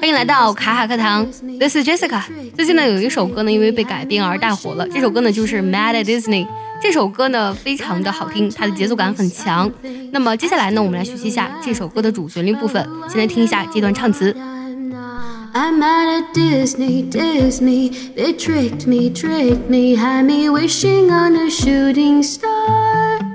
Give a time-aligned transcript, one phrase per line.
[0.00, 1.26] 欢迎来到卡卡课堂
[1.58, 2.22] ，This is Jessica。
[2.56, 4.86] 最近呢，有一首歌呢，因为被改编而大火了。
[4.88, 6.44] 这首歌呢，就是《Mad at Disney》。
[6.82, 9.70] 这首歌呢，非常的好听，它的节奏感很强。
[10.12, 12.86] 那么接下来呢，我们来学习一下这首歌的主旋律部分。
[13.08, 14.34] 先来听一下这段唱词。
[15.54, 17.92] I'm mad at Disney, Disney.
[18.16, 23.33] They tricked me, tricked me, had me wishing on a shooting star.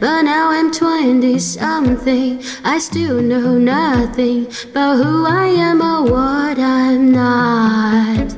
[0.00, 6.56] But now I'm twenty something, I still know nothing about who I am or what
[6.56, 8.28] I'm not.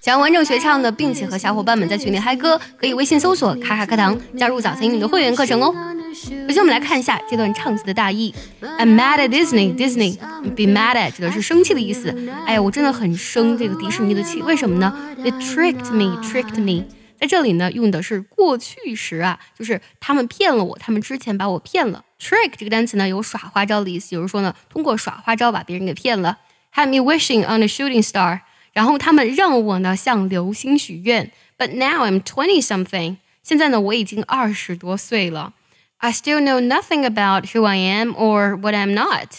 [0.00, 5.74] 想要完整学唱的，并且和小伙伴们在群里嗨歌，可以微信搜索“卡卡课堂”，加入早餐英语的会员课程哦。
[6.14, 8.32] 首先，我们来看一下这段唱词的大意。
[8.78, 9.74] I'm mad at Disney.
[9.74, 10.18] Disney,
[10.54, 12.14] be mad at 指的是生气的意思。
[12.46, 14.40] 哎呀，我真的很生这个迪士尼的气。
[14.40, 16.84] 为什么呢？They tricked me, tricked me。
[17.24, 22.04] 在这里呢，用的是过去时啊，就是他们骗了我，他们之前把我骗了。
[22.20, 26.36] Trick 这个单词呢，有耍花招的意思，有人说呢，通过耍花招把别人给骗了。
[26.74, 28.40] Had me wishing on a shooting star。
[28.74, 31.32] 然后他们让我呢向流星许愿。
[31.56, 33.16] But now I'm twenty something。
[33.42, 35.54] 现在呢，我已经二十多岁了。
[35.96, 39.30] I still know nothing about who I am or what I'm not。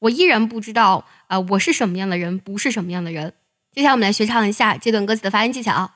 [0.00, 3.34] 我依然不知道啊、呃，我是什么样的人，不是什么样的人。
[3.72, 5.92] 接下来我们来学唱一下这段歌词的发音技巧。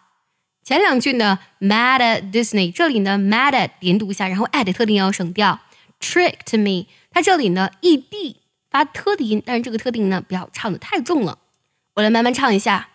[0.64, 5.60] 前两句呢，mad at Disney，这里呢，mad at 连读一下，然后 at 特定要省掉。
[6.00, 8.36] Tricked me，它这里呢，ed
[8.70, 11.40] 发特的音，但是这个特定音呢，不要唱的太重了。
[11.96, 12.90] 我来慢慢唱一下。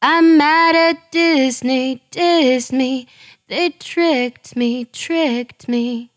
[0.00, 3.06] I'm mad at Disney, Disney,
[3.46, 6.08] they tricked me, tricked me.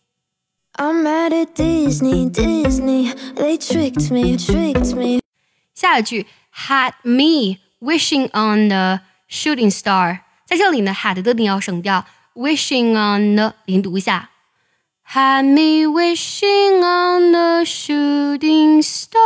[0.74, 5.22] I'm mad at Disney, Disney, they tricked me, tricked me.
[5.76, 6.26] 下一句
[6.68, 14.31] had me wishing on the shooting star， 在这里呢，had 的定要省掉，wishing on the 连读一下
[15.09, 19.21] ，had me wishing on the shooting star。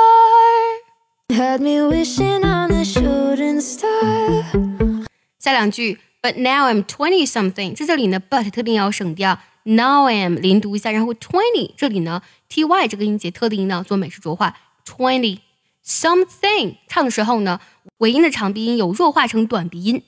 [1.31, 5.07] Had me wishing on the shooting star。
[5.39, 9.39] 下两句，But now I'm twenty something，在这里呢，but 特定要省掉。
[9.63, 12.21] Now I am 连读一下，然后 twenty 这里呢
[12.51, 15.39] ，ty 这个音节特定音呢做美式浊化，twenty
[15.83, 17.61] something 唱的时候呢，
[17.97, 20.03] 尾音的长鼻音有弱化成短鼻音，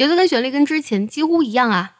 [0.00, 1.92] 节奏跟旋律跟之前几乎一样啊。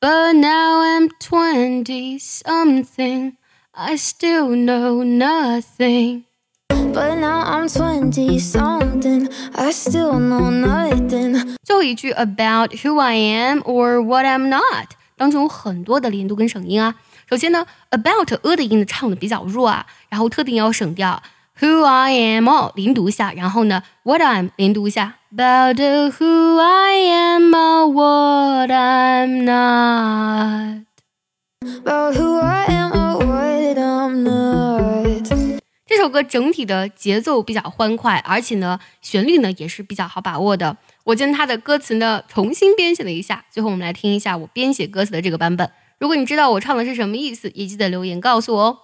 [0.00, 3.34] But now I'm twenty something,
[3.72, 6.24] I still know nothing.
[6.68, 11.56] But now I'm twenty something, I still know nothing.
[11.62, 16.94] 最后一句 about who I am or what I'm not 当中有很多的连读跟省音啊。
[17.28, 21.22] 首先呢，about a 的音呢唱的比较弱啊，然后特定要省掉。
[21.60, 25.16] Who I am 哦，连读一下，然后呢，what I'm 连读一下。
[25.37, 25.77] About
[26.17, 30.85] who I am or what I'm not.
[31.61, 35.59] About who I am or what I'm not.
[35.85, 40.77] 这首歌整体的节奏比较欢快，而且呢，旋律呢也是比较好把握的。
[41.03, 45.69] 我将它的歌词呢重新编写了一下，最后我们来听一下我编写歌词的这个版本。
[45.99, 48.77] 如果你知道我唱的是什么意思，也记得留言告诉我哦。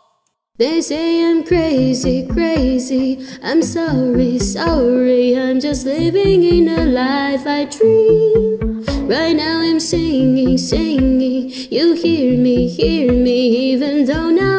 [0.62, 3.18] They say I'm crazy, crazy.
[3.42, 5.36] I'm sorry, sorry.
[5.36, 8.86] I'm just living in a life I dream.
[9.10, 11.50] Right now I'm singing, singing.
[11.50, 14.51] You hear me, hear me, even though now